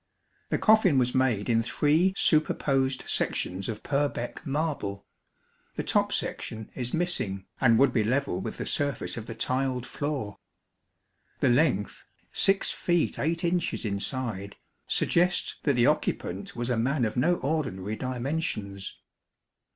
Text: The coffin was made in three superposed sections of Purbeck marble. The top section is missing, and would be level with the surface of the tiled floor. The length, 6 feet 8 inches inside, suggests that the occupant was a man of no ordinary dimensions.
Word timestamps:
The 0.49 0.57
coffin 0.57 0.97
was 0.97 1.13
made 1.13 1.47
in 1.47 1.61
three 1.61 2.15
superposed 2.17 3.07
sections 3.07 3.69
of 3.69 3.83
Purbeck 3.83 4.43
marble. 4.47 5.05
The 5.75 5.83
top 5.83 6.11
section 6.11 6.71
is 6.73 6.91
missing, 6.91 7.45
and 7.61 7.77
would 7.77 7.93
be 7.93 8.03
level 8.03 8.41
with 8.41 8.57
the 8.57 8.65
surface 8.65 9.15
of 9.15 9.27
the 9.27 9.35
tiled 9.35 9.85
floor. 9.85 10.39
The 11.39 11.49
length, 11.49 12.03
6 12.33 12.71
feet 12.71 13.19
8 13.19 13.43
inches 13.43 13.85
inside, 13.85 14.55
suggests 14.87 15.57
that 15.61 15.73
the 15.73 15.85
occupant 15.85 16.55
was 16.55 16.71
a 16.71 16.77
man 16.77 17.05
of 17.05 17.15
no 17.15 17.35
ordinary 17.35 17.95
dimensions. 17.95 18.97